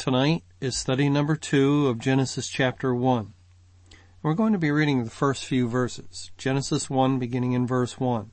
[0.00, 3.34] Tonight is study number two of Genesis chapter one.
[4.22, 6.30] We're going to be reading the first few verses.
[6.38, 8.30] Genesis 1 beginning in verse 1.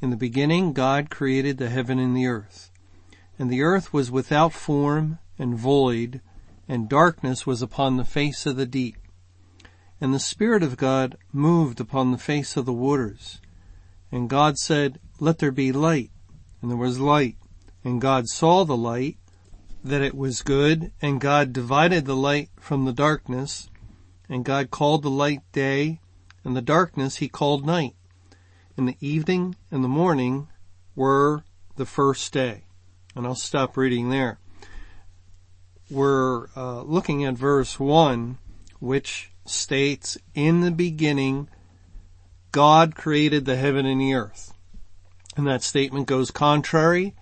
[0.00, 2.72] In the beginning God created the heaven and the earth.
[3.38, 6.20] And the earth was without form and void,
[6.66, 8.96] and darkness was upon the face of the deep.
[10.00, 13.40] And the Spirit of God moved upon the face of the waters.
[14.10, 16.10] And God said, Let there be light.
[16.60, 17.36] And there was light.
[17.84, 19.16] And God saw the light,
[19.84, 23.68] that it was good, and God divided the light from the darkness,
[24.28, 26.00] and God called the light day,
[26.44, 27.94] and the darkness he called night.
[28.76, 30.48] And the evening and the morning
[30.94, 31.44] were
[31.76, 32.64] the first day.
[33.14, 34.38] And I'll stop reading there.
[35.90, 38.38] We're uh, looking at verse 1,
[38.78, 41.48] which states, In the beginning,
[42.50, 44.54] God created the heaven and the earth.
[45.36, 47.14] And that statement goes contrary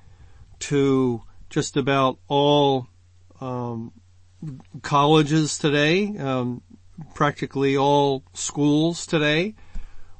[0.61, 2.89] to just about all
[3.41, 3.93] um,
[4.83, 6.63] colleges today, um,
[7.15, 9.55] practically all schools today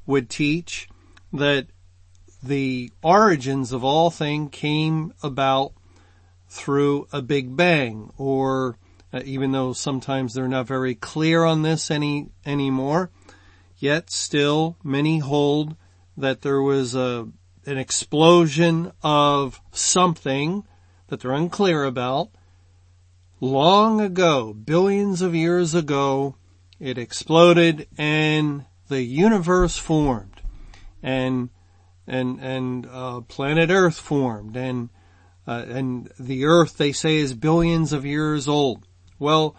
[0.05, 0.87] would teach
[1.33, 1.67] that
[2.43, 5.73] the origins of all things came about
[6.49, 8.77] through a big bang or
[9.13, 13.09] uh, even though sometimes they're not very clear on this any anymore
[13.77, 15.75] yet still many hold
[16.17, 17.27] that there was a
[17.65, 20.63] an explosion of something
[21.11, 22.29] that they're unclear about.
[23.41, 26.37] Long ago, billions of years ago,
[26.79, 30.41] it exploded and the universe formed
[31.03, 31.49] and
[32.07, 34.89] and and uh, planet Earth formed and
[35.45, 38.87] uh, and the Earth they say is billions of years old.
[39.19, 39.57] Well,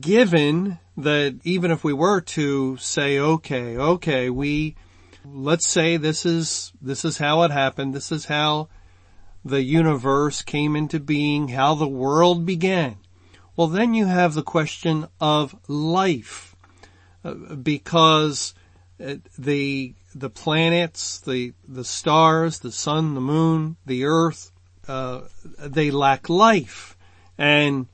[0.00, 4.74] given that even if we were to say okay, okay, we
[5.22, 7.92] let's say this is this is how it happened.
[7.92, 8.70] This is how
[9.44, 12.96] the universe came into being, how the world began.
[13.56, 16.54] Well, then you have the question of life,
[17.24, 18.54] uh, because
[19.04, 24.50] uh, the the planets, the the stars, the sun, the moon, the earth,
[24.88, 25.22] uh,
[25.58, 26.96] they lack life,
[27.38, 27.86] and,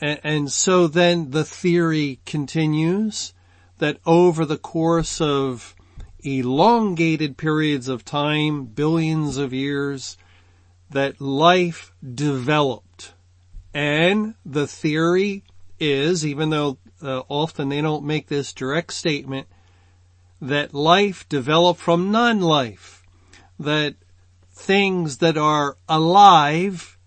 [0.00, 3.32] and and so then the theory continues
[3.78, 5.74] that over the course of
[6.20, 10.16] elongated periods of time, billions of years,
[10.90, 13.14] that life developed.
[13.72, 15.42] And the theory
[15.80, 19.48] is, even though uh, often they don't make this direct statement,
[20.40, 23.02] that life developed from non-life.
[23.58, 23.96] That
[24.52, 26.98] things that are alive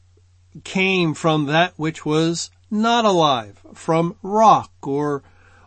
[0.64, 5.24] came from that which was not alive, from rock or,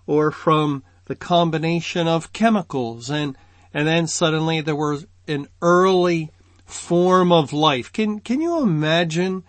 [0.06, 3.36] or from the combination of chemicals and,
[3.72, 6.30] and then suddenly there was an early
[6.72, 7.92] form of life.
[7.92, 9.44] Can, can you imagine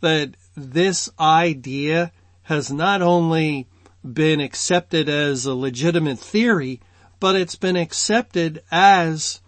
[0.00, 2.12] that this idea
[2.44, 3.68] has not only
[4.04, 6.80] been accepted as a legitimate theory,
[7.20, 9.40] but it's been accepted as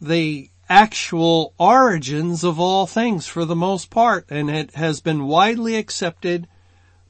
[0.00, 5.76] the actual origins of all things for the most part, and it has been widely
[5.76, 6.46] accepted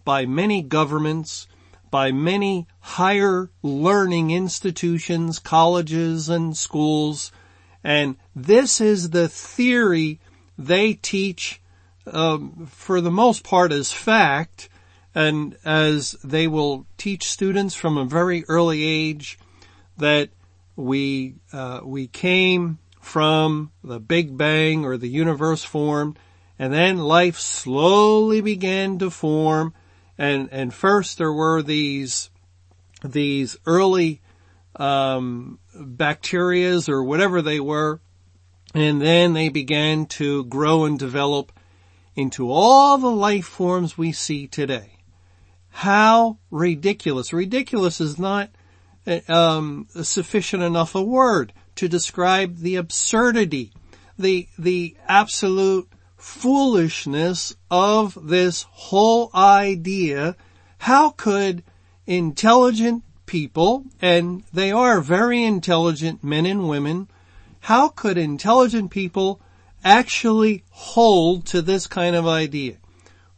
[0.04, 1.47] by many governments,
[1.91, 7.30] by many higher learning institutions, colleges and schools,
[7.83, 10.21] and this is the theory
[10.56, 11.61] they teach
[12.12, 14.69] um, for the most part as fact,
[15.15, 19.39] and as they will teach students from a very early age
[19.97, 20.31] that
[20.77, 26.19] we uh, we came from the Big Bang or the universe formed,
[26.59, 29.74] and then life slowly began to form,
[30.16, 32.31] and and first there were these
[33.04, 34.21] these early
[34.77, 38.01] um, bacterias or whatever they were,
[38.75, 41.53] and then they began to grow and develop
[42.15, 44.98] into all the life forms we see today.
[45.71, 47.33] How ridiculous.
[47.33, 48.51] Ridiculous is not
[49.28, 53.72] um, sufficient enough a word to describe the absurdity,
[54.19, 60.36] the, the absolute foolishness of this whole idea.
[60.78, 61.63] How could
[62.07, 67.07] intelligent people, and they are very intelligent men and women,
[67.60, 69.41] how could intelligent people
[69.84, 72.78] actually hold to this kind of idea?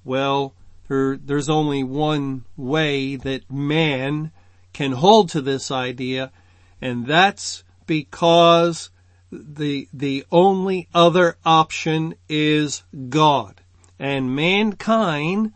[0.04, 0.54] Well,
[0.88, 4.32] there, there's only one way that man
[4.72, 6.32] can hold to this idea,
[6.80, 8.90] and that's because
[9.30, 13.60] the, the only other option is God.
[13.98, 15.52] And mankind,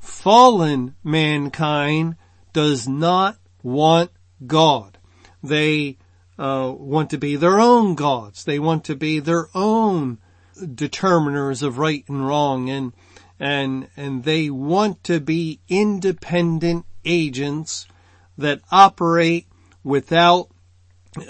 [0.00, 2.16] fallen mankind,
[2.52, 4.12] does not want
[4.46, 4.96] God.
[5.42, 5.98] They
[6.38, 8.44] uh, want to be their own gods.
[8.44, 10.18] They want to be their own
[10.56, 12.92] determiners of right and wrong and
[13.38, 17.86] and and they want to be independent agents
[18.38, 19.46] that operate
[19.84, 20.48] without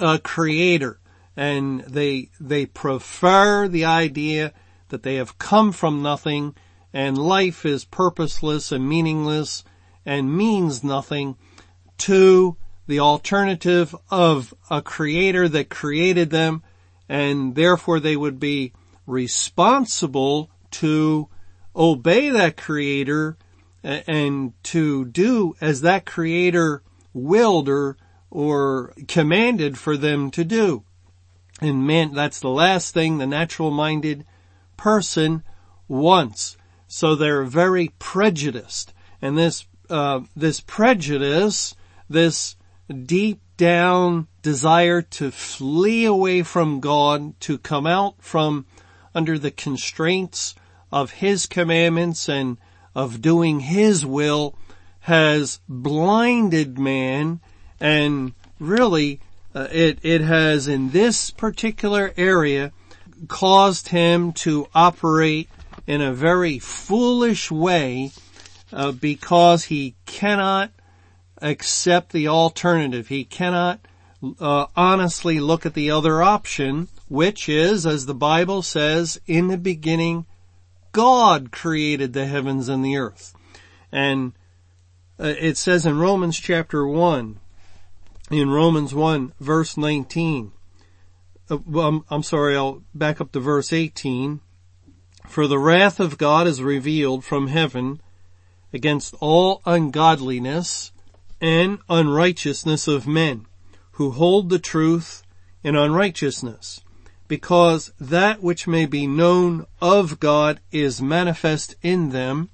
[0.00, 1.00] a creator
[1.36, 4.52] and they they prefer the idea
[4.90, 6.54] that they have come from nothing
[6.92, 9.64] and life is purposeless and meaningless
[10.04, 11.36] and means nothing
[11.98, 12.56] to
[12.87, 16.62] the alternative of a creator that created them
[17.08, 18.72] and therefore they would be
[19.06, 21.28] responsible to
[21.75, 23.37] obey that creator
[23.82, 26.82] and to do as that creator
[27.12, 27.96] willed or,
[28.31, 30.82] or commanded for them to do.
[31.60, 34.26] And man, that's the last thing the natural minded
[34.76, 35.42] person
[35.88, 36.56] wants.
[36.88, 38.92] So they're very prejudiced.
[39.22, 41.75] And this, uh, this prejudice,
[42.08, 42.56] this
[43.04, 48.66] deep down desire to flee away from God, to come out from
[49.14, 50.54] under the constraints
[50.92, 52.58] of His commandments and
[52.94, 54.54] of doing His will
[55.00, 57.40] has blinded man
[57.78, 59.20] and really
[59.54, 62.72] uh, it, it has in this particular area
[63.28, 65.48] caused him to operate
[65.86, 68.10] in a very foolish way
[68.72, 70.70] uh, because he cannot
[71.42, 73.08] accept the alternative.
[73.08, 73.80] He cannot
[74.40, 79.58] uh, honestly look at the other option, which is, as the Bible says, in the
[79.58, 80.26] beginning,
[80.92, 83.34] God created the heavens and the earth.
[83.92, 84.32] And
[85.20, 87.38] uh, it says in Romans chapter 1,
[88.30, 90.52] in Romans 1 verse 19,
[91.48, 94.40] uh, I'm, I'm sorry, I'll back up to verse 18.
[95.28, 98.00] For the wrath of God is revealed from heaven
[98.72, 100.92] against all ungodliness
[101.40, 103.46] and unrighteousness of men
[103.92, 105.22] who hold the truth
[105.62, 106.80] in unrighteousness
[107.28, 112.48] because that which may be known of God is manifest in them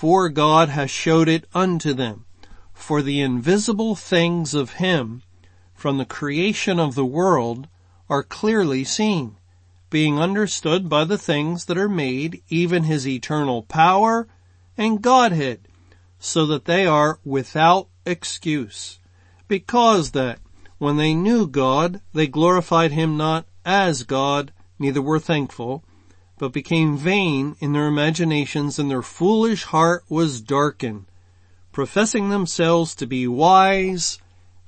[0.00, 2.24] for God has showed it unto them.
[2.72, 5.22] For the invisible things of him
[5.74, 7.68] from the creation of the world
[8.08, 9.36] are clearly seen,
[9.90, 14.26] being understood by the things that are made, even his eternal power
[14.78, 15.68] and Godhead,
[16.20, 19.00] so that they are without excuse.
[19.48, 20.38] Because that
[20.78, 25.82] when they knew God, they glorified him not as God, neither were thankful,
[26.38, 31.06] but became vain in their imaginations and their foolish heart was darkened.
[31.72, 34.18] Professing themselves to be wise,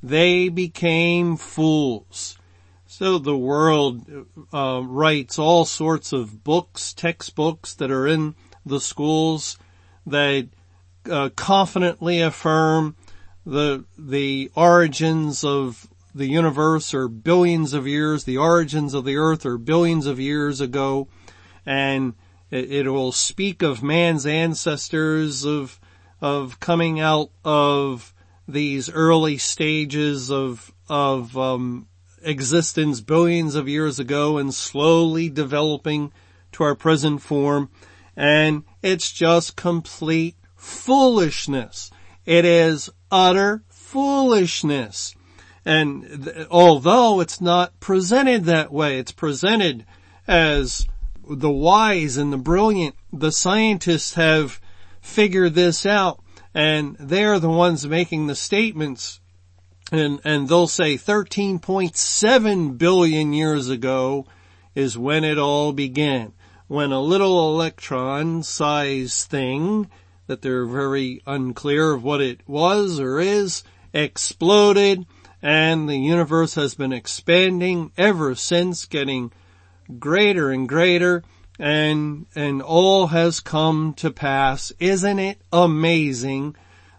[0.03, 2.39] they became fools.
[2.87, 4.07] So the world
[4.53, 8.35] uh, writes all sorts of books, textbooks that are in
[8.67, 9.59] the schools
[10.07, 10.49] that
[11.11, 12.97] uh, confidently affirm
[13.45, 19.47] the the origins of the universe are billions of years, the origins of the earth
[19.47, 21.09] are billions of years ago,
[21.65, 22.15] and
[22.51, 25.81] it, it will speak of man's ancestors of
[26.21, 28.15] of coming out of
[28.47, 31.89] these early stages of of um,
[32.23, 36.13] existence billions of years ago and slowly developing
[36.53, 37.71] to our present form.
[38.17, 41.91] And it's just complete foolishness.
[42.25, 45.15] It is utter foolishness.
[45.65, 49.85] And th- although it's not presented that way, it's presented
[50.27, 50.87] as
[51.29, 54.61] the wise and the brilliant, the scientists have
[55.01, 56.21] figured this out
[56.55, 59.21] and they're the ones making the statements
[59.91, 64.27] and, and they'll say 13.7 billion years ago
[64.75, 66.33] is when it all began.
[66.67, 69.91] When a little electron size thing
[70.27, 73.63] that they're very unclear of what it was or is
[73.93, 75.07] exploded
[75.43, 79.33] and the universe has been expanding ever since getting
[79.99, 81.25] greater and greater
[81.59, 84.73] and, and all has come to pass.
[84.79, 86.57] Isn't it amazing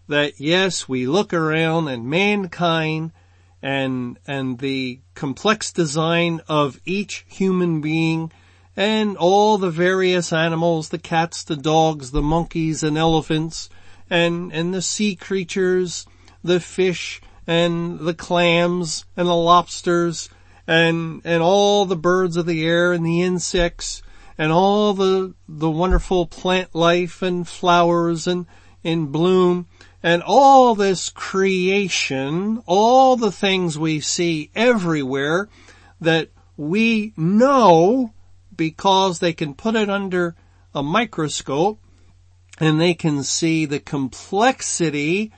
[0.09, 3.13] that yes, we look around and mankind
[3.61, 8.31] and, and the complex design of each human being
[8.75, 13.69] and all the various animals, the cats, the dogs, the monkeys and elephants
[14.09, 16.05] and, and the sea creatures,
[16.43, 20.29] the fish and the clams and the lobsters
[20.67, 24.01] and, and all the birds of the air and the insects
[24.37, 28.45] and all the, the wonderful plant life and flowers and,
[28.83, 29.67] in bloom
[30.01, 35.47] and all this creation, all the things we see everywhere
[36.01, 38.13] that we know
[38.55, 40.35] because they can put it under
[40.73, 41.79] a microscope
[42.59, 45.31] and they can see the complexity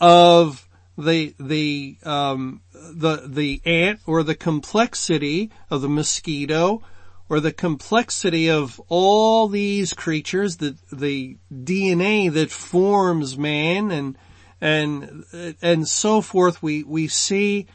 [0.00, 0.68] of
[0.98, 6.82] the the um, the the ant or the complexity of the mosquito
[7.32, 14.18] or the complexity of all these creatures, the, the DNA that forms man and,
[14.60, 15.24] and,
[15.62, 17.66] and so forth, we, we see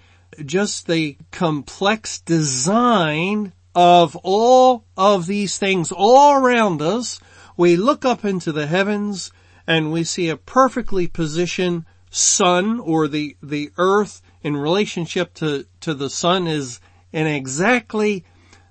[0.45, 7.19] just the complex design of all of these things all around us.
[7.55, 9.31] We look up into the heavens
[9.67, 15.93] and we see a perfectly positioned sun or the, the earth in relationship to, to
[15.93, 16.79] the sun is
[17.11, 18.25] in exactly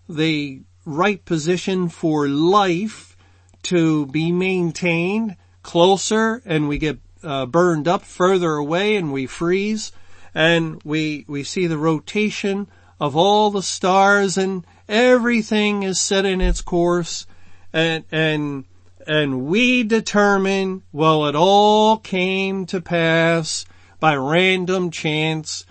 [0.08, 3.16] the right position for life
[3.62, 9.92] to be maintained closer and we get uh, burned up further away and we freeze
[10.34, 12.68] and we we see the rotation
[13.00, 17.26] of all the stars and everything is set in its course
[17.72, 18.64] and and
[19.06, 23.64] and we determine well it all came to pass
[24.00, 25.64] by random chance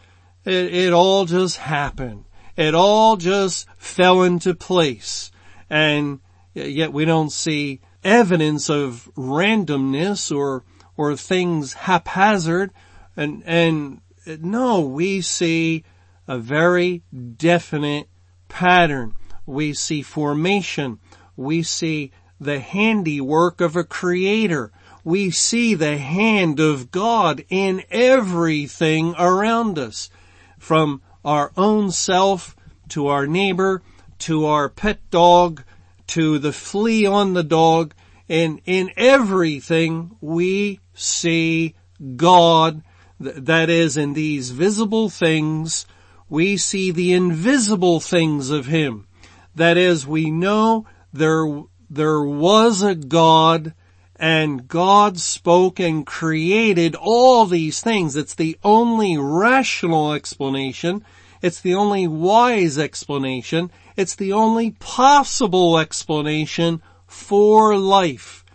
[0.44, 5.32] it, it all just happened it all just fell into place.
[5.70, 6.20] And
[6.54, 10.64] yet we don't see evidence of randomness or,
[10.96, 12.72] or things haphazard.
[13.18, 14.02] And, and
[14.42, 15.84] no, we see
[16.28, 17.04] a very
[17.36, 18.08] definite
[18.56, 19.14] pattern.
[19.46, 21.00] We see formation.
[21.36, 24.72] We see the handiwork of a creator.
[25.04, 30.10] We see the hand of God in everything around us.
[30.58, 32.56] From our own self,
[32.90, 33.82] to our neighbor,
[34.20, 35.64] to our pet dog,
[36.08, 37.94] to the flea on the dog,
[38.30, 41.76] and in everything we see
[42.16, 42.84] God,
[43.20, 45.86] that is in these visible things,
[46.30, 49.08] we see the invisible things of Him.
[49.56, 53.74] That is, we know there, there was a God
[54.18, 58.16] and God spoke and created all these things.
[58.16, 61.04] It's the only rational explanation.
[61.42, 63.72] It's the only wise explanation.
[63.98, 68.46] It's the only possible explanation for life.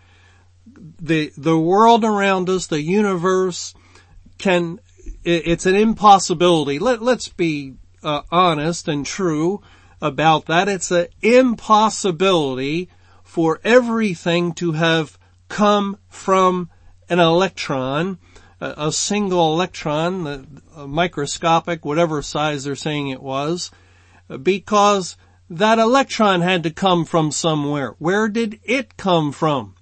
[0.66, 3.74] The, the world around us, the universe
[4.38, 4.80] can,
[5.24, 6.78] it's an impossibility.
[6.78, 9.62] Let, let's be uh, honest and true
[10.00, 10.68] about that.
[10.68, 12.88] It's an impossibility
[13.22, 16.70] for everything to have come from
[17.08, 18.18] an electron,
[18.60, 20.46] a, a single electron, the,
[20.86, 23.70] microscopic, whatever size they're saying it was,
[24.42, 25.16] because
[25.48, 27.94] that electron had to come from somewhere.
[27.98, 29.74] Where did it come from?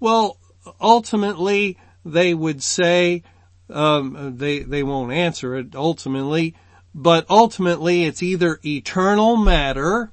[0.00, 0.38] Well,
[0.80, 3.24] ultimately, they would say,
[3.70, 6.54] um, they, they won't answer it ultimately,
[6.94, 10.12] but ultimately it's either eternal matter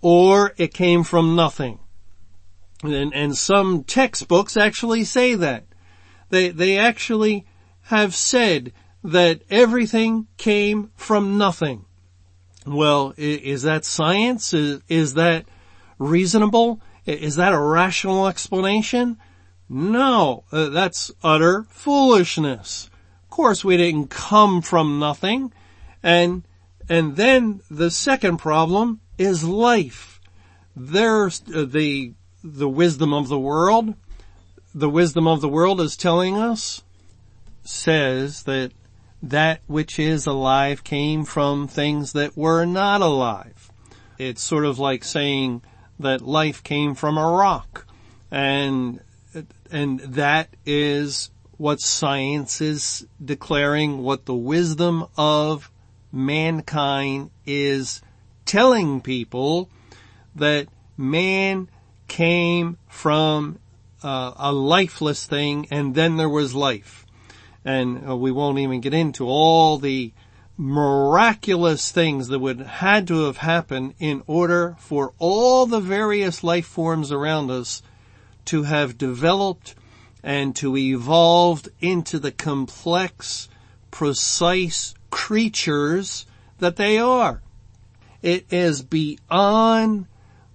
[0.00, 1.78] or it came from nothing.
[2.82, 5.64] And, and some textbooks actually say that.
[6.30, 7.46] They, they actually
[7.82, 8.72] have said
[9.04, 11.84] that everything came from nothing.
[12.66, 14.54] Well, is that science?
[14.54, 15.46] Is, is that
[15.98, 16.80] reasonable?
[17.04, 19.18] Is that a rational explanation?
[19.74, 22.90] No, uh, that's utter foolishness.
[23.24, 25.50] Of course we didn't come from nothing.
[26.02, 26.42] And,
[26.90, 30.20] and then the second problem is life.
[30.76, 32.12] There's uh, the
[32.44, 33.94] the wisdom of the world,
[34.74, 36.82] the wisdom of the world is telling us,
[37.62, 38.72] says that
[39.22, 43.70] that which is alive came from things that were not alive.
[44.18, 45.62] It's sort of like saying
[45.98, 47.86] that life came from a rock
[48.30, 49.00] and,
[49.70, 55.70] and that is what science is declaring, what the wisdom of
[56.10, 58.02] mankind is
[58.44, 59.70] telling people
[60.34, 61.68] that man
[62.08, 63.58] came from
[64.02, 67.06] uh, a lifeless thing and then there was life.
[67.64, 70.12] And uh, we won't even get into all the
[70.56, 76.66] miraculous things that would had to have happened in order for all the various life
[76.66, 77.82] forms around us
[78.46, 79.74] to have developed
[80.22, 83.48] and to evolved into the complex,
[83.90, 86.26] precise creatures
[86.58, 87.42] that they are.
[88.22, 90.06] It is beyond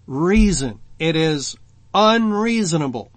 [0.05, 1.55] reason it is
[1.93, 3.11] unreasonable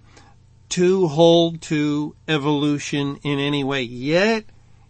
[0.69, 3.81] to hold to evolution in any way.
[3.81, 4.45] Yet,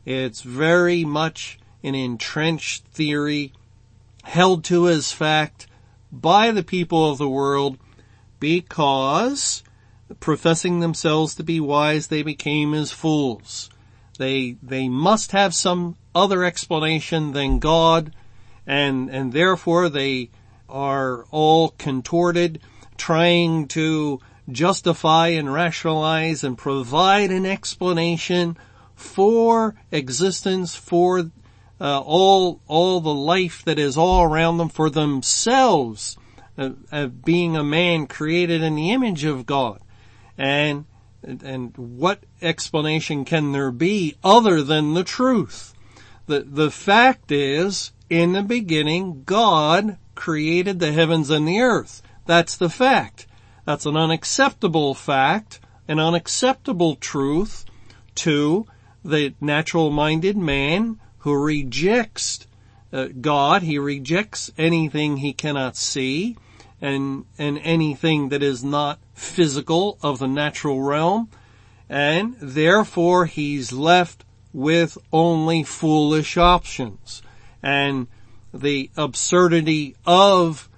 [0.05, 3.53] it's very much an entrenched theory
[4.23, 5.67] held to as fact
[6.11, 7.77] by the people of the world
[8.39, 9.63] because
[10.19, 13.69] professing themselves to be wise, they became as fools.
[14.17, 18.13] They, they must have some other explanation than God
[18.67, 20.29] and, and therefore they
[20.69, 22.59] are all contorted
[22.97, 28.57] trying to justify and rationalize and provide an explanation
[28.95, 31.31] for existence, for
[31.79, 36.17] uh, all all the life that is all around them, for themselves,
[36.57, 39.81] uh, uh, being a man created in the image of God,
[40.37, 40.85] and
[41.23, 45.73] and what explanation can there be other than the truth?
[46.27, 52.01] The the fact is, in the beginning, God created the heavens and the earth.
[52.25, 53.27] That's the fact.
[53.65, 57.65] That's an unacceptable fact, an unacceptable truth
[58.15, 58.65] to
[59.03, 62.45] the natural minded man who rejects
[62.91, 63.61] uh, God.
[63.63, 66.37] He rejects anything he cannot see
[66.81, 71.29] and, and anything that is not physical of the natural realm.
[71.89, 77.21] And therefore he's left with only foolish options.
[77.61, 78.07] And
[78.53, 80.69] the absurdity of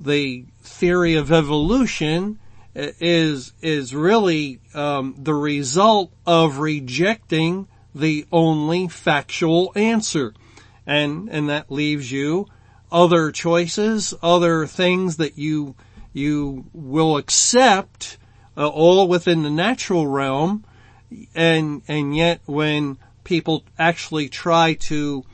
[0.00, 2.38] the theory of evolution
[2.74, 10.32] is is really um, the result of rejecting the only factual answer,
[10.86, 12.46] and and that leaves you
[12.92, 15.74] other choices, other things that you
[16.12, 18.18] you will accept,
[18.56, 20.64] uh, all within the natural realm,
[21.34, 25.24] and and yet when people actually try to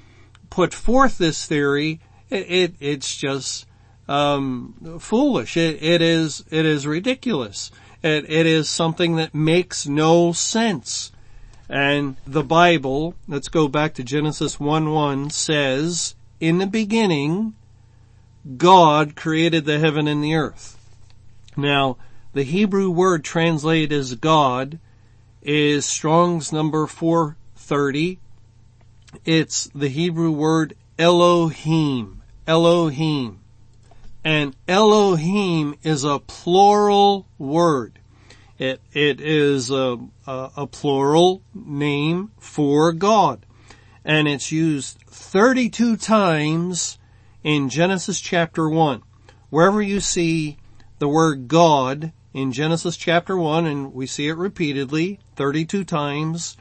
[0.51, 2.01] put forth this theory,
[2.31, 3.67] it, it it's just
[4.09, 5.57] um, foolish.
[5.57, 7.71] It, it is it is ridiculous.
[8.03, 11.13] It, it is something that makes no sense.
[11.69, 17.55] And the Bible, let's go back to Genesis 1 1, says, In the beginning,
[18.57, 20.77] God created the heaven and the earth.
[21.57, 21.97] Now,
[22.33, 24.79] the Hebrew word translated as God
[25.43, 28.21] is Strong's number 430.
[29.25, 32.23] It's the Hebrew word Elohim.
[32.47, 33.41] Elohim.
[34.25, 37.99] And Elohim is a plural word.
[38.59, 43.45] It, it is a, a, a plural name for God.
[44.05, 46.99] And it's used 32 times
[47.43, 49.03] in Genesis chapter 1.
[49.51, 50.59] Wherever you see
[50.99, 56.57] the word God in Genesis chapter 1, and we see it repeatedly, 32 times,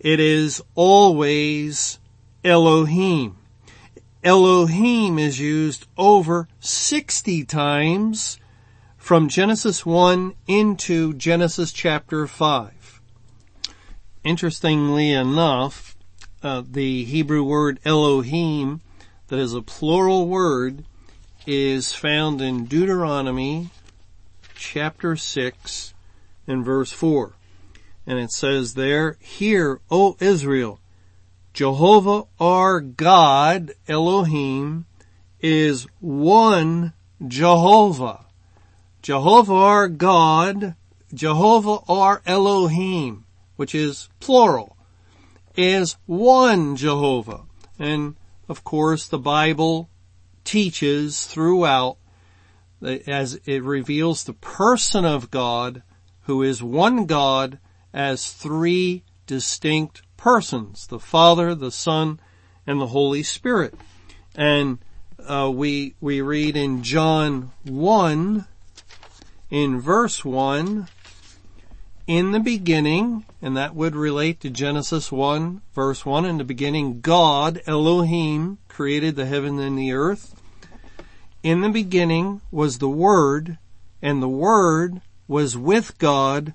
[0.00, 1.98] it is always
[2.44, 3.36] Elohim.
[4.24, 8.40] Elohim is used over 60 times
[8.96, 13.00] from Genesis 1 into Genesis chapter 5.
[14.24, 15.85] Interestingly enough,
[16.42, 18.80] uh, the Hebrew word Elohim,
[19.28, 20.84] that is a plural word,
[21.46, 23.70] is found in Deuteronomy
[24.54, 25.94] chapter 6
[26.46, 27.32] and verse 4.
[28.06, 30.80] And it says there, Hear, O Israel,
[31.52, 34.86] Jehovah our God, Elohim,
[35.40, 36.92] is one
[37.26, 38.26] Jehovah.
[39.02, 40.74] Jehovah our God,
[41.14, 43.24] Jehovah our Elohim,
[43.56, 44.75] which is plural,
[45.56, 47.44] is one Jehovah.
[47.78, 48.16] And
[48.48, 49.90] of course the Bible
[50.44, 51.98] teaches throughout
[52.82, 55.82] as it reveals the person of God
[56.22, 57.58] who is one God
[57.92, 62.20] as three distinct persons, the Father, the Son,
[62.66, 63.74] and the Holy Spirit.
[64.34, 64.78] And
[65.26, 68.46] uh, we we read in John 1
[69.50, 70.88] in verse 1,
[72.06, 77.00] in the beginning, and that would relate to Genesis 1 verse 1, in the beginning
[77.00, 80.40] God, Elohim, created the heaven and the earth.
[81.42, 83.58] In the beginning was the Word,
[84.00, 86.54] and the Word was with God,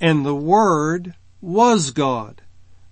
[0.00, 2.42] and the Word was God.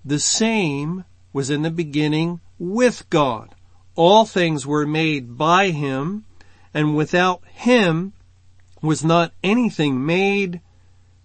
[0.05, 3.55] The same was in the beginning with God.
[3.95, 6.25] All things were made by Him,
[6.73, 8.15] and without Him
[8.83, 10.61] was not anything made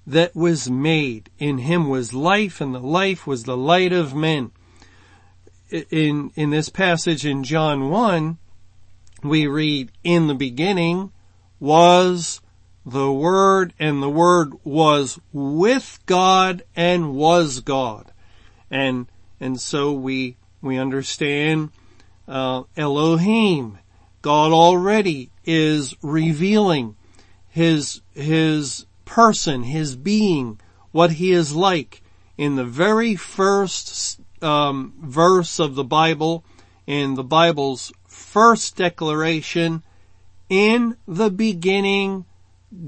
[0.09, 1.29] that was made.
[1.37, 4.51] In him was life and the life was the light of men.
[5.69, 8.39] In, in this passage in John 1,
[9.23, 11.11] we read, in the beginning
[11.59, 12.41] was
[12.83, 18.11] the Word and the Word was with God and was God.
[18.71, 19.05] And,
[19.39, 21.69] and so we, we understand,
[22.27, 23.77] uh, Elohim.
[24.23, 26.95] God already is revealing
[27.47, 30.59] his, his person, his being,
[30.91, 32.03] what he is like
[32.37, 36.45] in the very first um, verse of the Bible,
[36.85, 39.81] in the Bible's first declaration,
[40.47, 42.25] in the beginning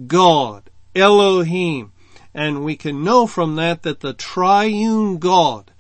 [0.06, 1.92] God, Elohim.
[2.36, 5.72] And we can know from that that the triune God,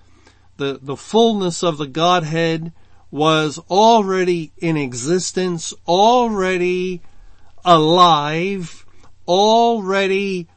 [0.57, 2.73] the, the fullness of the Godhead
[3.11, 7.01] was already in existence, already
[7.63, 8.80] alive,
[9.31, 10.49] already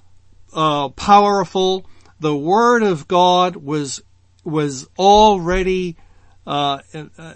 [0.53, 1.87] uh, powerful.
[2.19, 4.03] The Word of God was
[4.43, 5.97] was already
[6.45, 6.81] uh,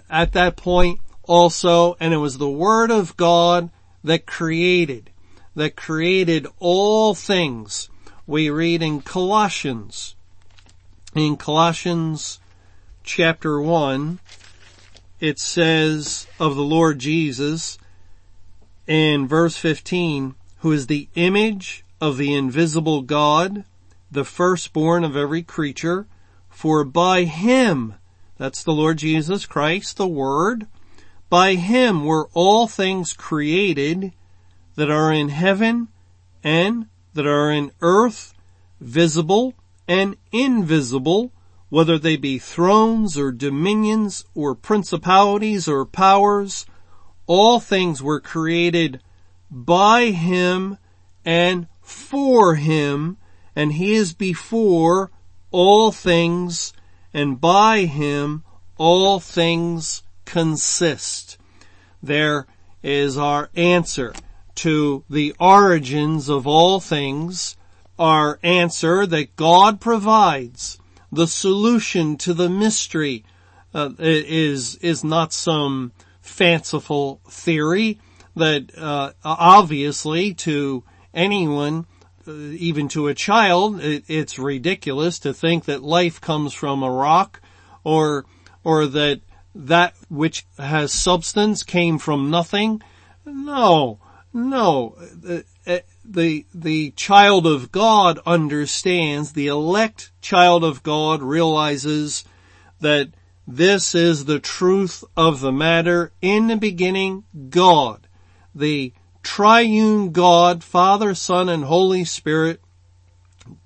[0.09, 3.69] at that point also, and it was the Word of God
[4.03, 5.11] that created,
[5.55, 7.89] that created all things.
[8.27, 10.15] We read in Colossians,
[11.15, 12.39] in Colossians
[13.03, 14.19] chapter 1,
[15.19, 17.79] it says of the Lord Jesus
[18.85, 23.63] in verse 15, who is the image of the invisible God,
[24.11, 26.07] the firstborn of every creature,
[26.49, 27.95] for by him,
[28.37, 30.67] that's the Lord Jesus Christ, the Word,
[31.29, 34.13] by him were all things created
[34.75, 35.89] that are in heaven
[36.43, 38.33] and that are in earth,
[38.79, 39.53] visible
[39.87, 41.31] and invisible,
[41.69, 46.65] whether they be thrones or dominions or principalities or powers,
[47.27, 49.01] all things were created
[49.51, 50.77] by him
[51.25, 53.17] and for him,
[53.55, 55.11] and he is before
[55.51, 56.73] all things,
[57.13, 58.43] and by him
[58.77, 61.37] all things consist.
[62.01, 62.47] There
[62.83, 64.13] is our answer
[64.55, 67.57] to the origins of all things,
[67.97, 70.77] our answer that God provides
[71.11, 73.25] the solution to the mystery
[73.73, 77.99] uh, is is not some fanciful theory
[78.39, 81.85] that uh, obviously to anyone
[82.27, 86.91] uh, even to a child it, it's ridiculous to think that life comes from a
[86.91, 87.41] rock
[87.83, 88.25] or
[88.63, 89.21] or that
[89.55, 92.81] that which has substance came from nothing
[93.25, 93.99] no
[94.33, 94.95] no
[95.27, 102.23] uh, uh, the, the child of God understands, the elect child of God realizes
[102.81, 103.09] that
[103.47, 106.11] this is the truth of the matter.
[106.21, 108.07] In the beginning, God,
[108.53, 112.61] the triune God, Father, Son, and Holy Spirit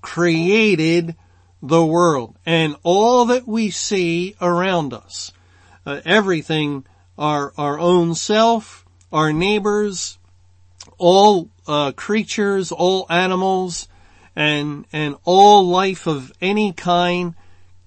[0.00, 1.16] created
[1.62, 5.32] the world and all that we see around us.
[5.86, 6.84] Uh, everything,
[7.18, 10.18] our, our own self, our neighbors,
[10.98, 13.88] all uh, creatures, all animals,
[14.36, 17.34] and and all life of any kind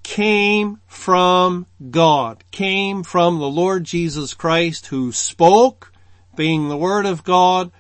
[0.04, 5.92] came from God, came from the Lord Jesus Christ who spoke,
[6.38, 7.72] being the Word of God,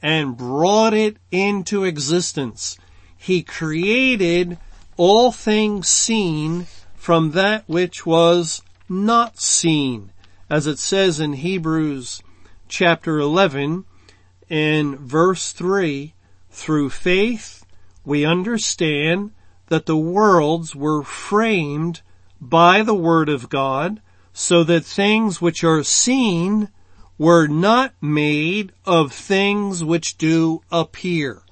[0.00, 2.78] and brought it into existence.
[3.16, 4.56] He created
[4.96, 10.10] all things seen from that which was not seen.
[10.48, 12.22] As it says in Hebrews
[12.68, 13.84] chapter 11,
[14.48, 16.14] in verse 3,
[16.50, 17.64] through faith,
[18.04, 19.32] we understand
[19.68, 22.02] that the worlds were framed
[22.40, 24.00] by the Word of God
[24.32, 26.68] so that things which are seen
[27.18, 31.42] were not made of things which do appear.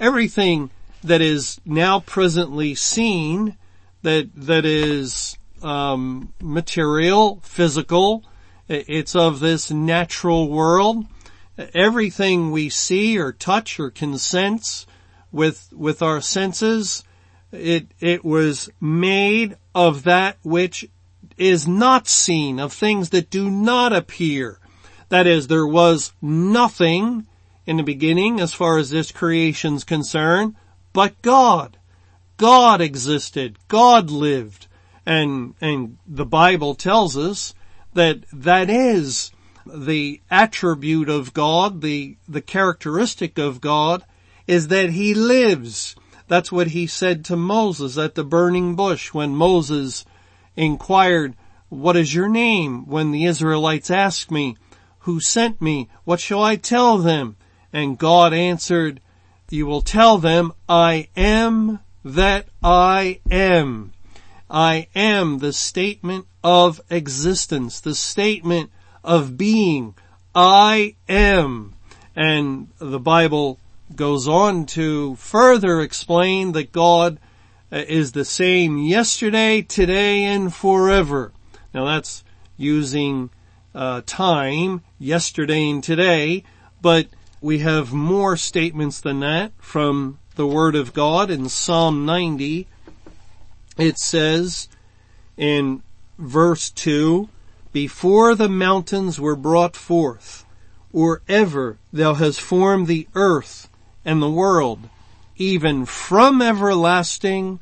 [0.00, 0.70] Everything
[1.04, 3.56] that is now presently seen,
[4.02, 8.24] that, that is, um, material, physical,
[8.68, 11.04] it's of this natural world,
[11.74, 14.86] everything we see or touch or can sense
[15.30, 17.04] with, with our senses,
[17.52, 20.88] it, it was made of that which
[21.36, 24.58] is not seen, of things that do not appear.
[25.12, 27.26] That is, there was nothing
[27.66, 30.56] in the beginning as far as this creation's concerned,
[30.94, 31.76] but God.
[32.38, 33.58] God existed.
[33.68, 34.68] God lived.
[35.04, 37.52] And, and the Bible tells us
[37.92, 39.32] that that is
[39.66, 44.06] the attribute of God, the, the characteristic of God
[44.46, 45.94] is that he lives.
[46.26, 50.06] That's what he said to Moses at the burning bush when Moses
[50.56, 51.36] inquired,
[51.68, 52.86] what is your name?
[52.86, 54.56] When the Israelites asked me,
[55.02, 55.88] who sent me?
[56.04, 57.36] What shall I tell them?
[57.72, 59.00] And God answered,
[59.52, 63.92] you will tell them, I am that I am.
[64.50, 68.70] I am the statement of existence, the statement
[69.04, 69.94] of being.
[70.34, 71.74] I am.
[72.16, 73.58] And the Bible
[73.94, 77.18] goes on to further explain that God
[77.70, 81.32] uh, is the same yesterday, today, and forever.
[81.74, 82.24] Now that's
[82.56, 83.30] using
[83.74, 86.44] uh, time, yesterday and today,
[86.80, 87.06] but
[87.40, 92.66] we have more statements than that from the Word of God in Psalm 90.
[93.78, 94.68] It says
[95.36, 95.82] in
[96.18, 97.28] verse 2,
[97.72, 100.44] before the mountains were brought forth,
[100.92, 103.68] or ever thou hast formed the earth
[104.04, 104.88] and the world,
[105.36, 107.60] even from everlasting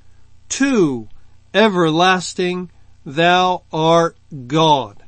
[0.48, 1.08] to
[1.54, 2.70] everlasting,
[3.06, 4.99] thou art God.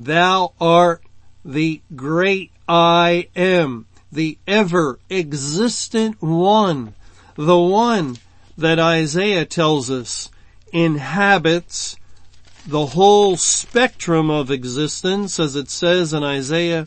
[0.00, 1.02] Thou art
[1.44, 6.94] the great I am, the ever existent one,
[7.34, 8.18] the one
[8.56, 10.30] that Isaiah tells us
[10.72, 11.96] inhabits
[12.64, 16.86] the whole spectrum of existence as it says in Isaiah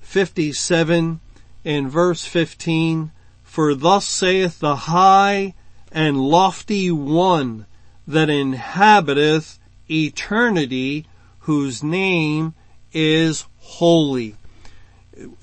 [0.00, 1.20] 57
[1.62, 3.12] in verse 15,
[3.44, 5.54] for thus saith the high
[5.92, 7.66] and lofty one
[8.08, 11.06] that inhabiteth eternity
[11.44, 12.54] whose name
[12.92, 14.34] is holy.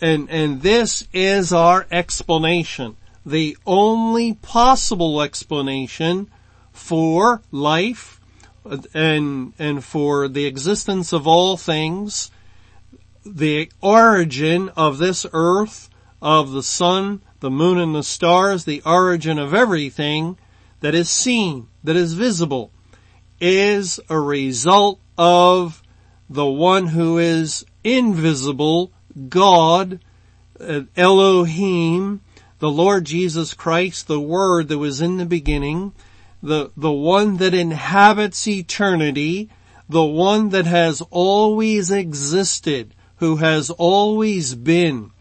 [0.01, 2.97] And, and this is our explanation.
[3.23, 6.29] The only possible explanation
[6.71, 8.19] for life
[8.93, 12.31] and, and for the existence of all things,
[13.23, 19.37] the origin of this earth, of the sun, the moon and the stars, the origin
[19.37, 20.37] of everything
[20.79, 22.71] that is seen, that is visible,
[23.39, 25.80] is a result of
[26.31, 28.89] the one who is invisible,
[29.27, 29.99] God,
[30.61, 32.21] uh, Elohim,
[32.59, 35.91] the Lord Jesus Christ, the Word that was in the beginning,
[36.41, 39.49] the, the one that inhabits eternity,
[39.89, 45.11] the one that has always existed, who has always been.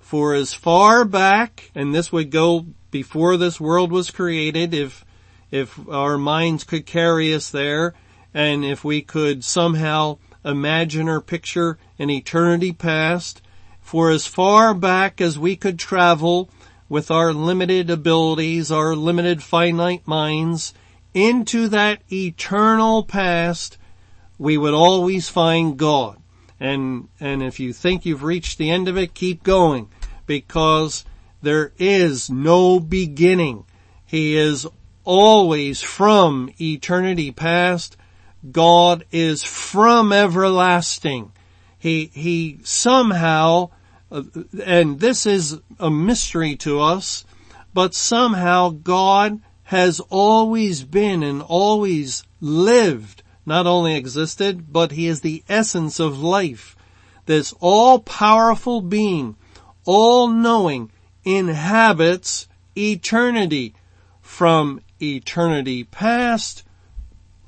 [0.00, 5.04] For as far back, and this would go before this world was created, if,
[5.52, 7.94] if our minds could carry us there,
[8.34, 13.42] and if we could somehow imagine or picture an eternity past,
[13.82, 16.48] for as far back as we could travel
[16.88, 20.72] with our limited abilities, our limited finite minds,
[21.12, 23.76] into that eternal past,
[24.38, 26.18] we would always find God.
[26.60, 29.88] And, and if you think you've reached the end of it, keep going
[30.26, 31.04] because
[31.42, 33.64] there is no beginning.
[34.04, 34.66] He is
[35.04, 37.96] always from eternity past.
[38.52, 41.32] God is from everlasting.
[41.78, 43.70] He, he somehow
[44.10, 44.22] uh,
[44.64, 47.24] and this is a mystery to us,
[47.74, 55.20] but somehow God has always been and always lived, not only existed, but he is
[55.20, 56.76] the essence of life.
[57.26, 59.36] This all-powerful being,
[59.84, 60.92] all-knowing,
[61.24, 63.74] inhabits eternity
[64.22, 66.62] from eternity past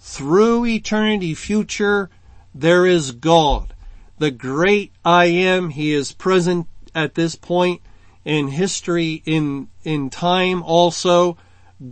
[0.09, 2.09] through eternity future.
[2.55, 3.75] There is God
[4.18, 5.71] the great I am.
[5.71, 7.81] He is present at this point
[8.25, 11.37] in history, in, in time also.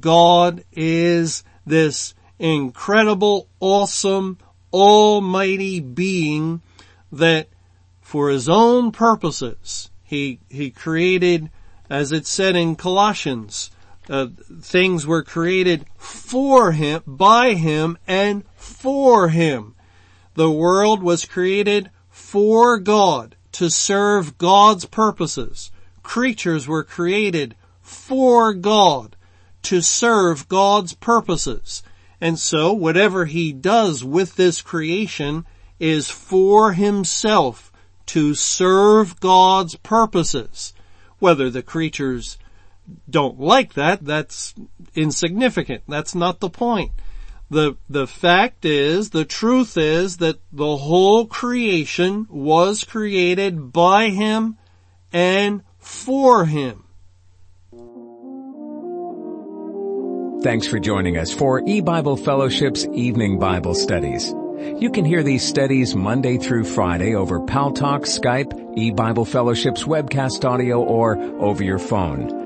[0.01, 4.39] God is this incredible, awesome,
[4.73, 6.63] almighty being
[7.13, 7.49] that
[8.01, 11.51] for his own purposes, he, he created,
[11.89, 13.71] as it said in Colossians,
[14.09, 14.29] uh,
[14.61, 19.75] things were created for him, by him, and for him.
[20.35, 25.71] The world was created for God to serve God's purposes.
[26.03, 29.17] Creatures were created for God
[29.63, 31.83] to serve God's purposes.
[32.21, 35.45] And so whatever he does with this creation
[35.79, 37.73] is for himself
[38.07, 40.73] to serve God's purposes.
[41.19, 42.39] Whether the creatures
[43.09, 44.55] don't like that, that's
[44.95, 45.83] insignificant.
[45.89, 46.93] That's not the point.
[47.49, 54.57] The, the fact is, the truth is that the whole creation was created by Him
[55.13, 56.83] and for Him.
[60.43, 64.35] Thanks for joining us for E-Bible Fellowship's Evening Bible Studies.
[64.79, 70.83] You can hear these studies Monday through Friday over Paltalk, Skype, E-Bible Fellowship's webcast audio,
[70.83, 72.46] or over your phone.